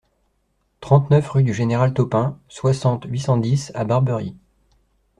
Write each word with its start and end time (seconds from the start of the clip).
trente-neuf 0.79 1.29
rue 1.29 1.43
du 1.43 1.53
Général 1.53 1.93
Taupin, 1.93 2.39
soixante, 2.47 3.05
huit 3.07 3.19
cent 3.19 3.37
dix 3.37 3.71
à 3.75 3.83
Barbery 3.83 4.35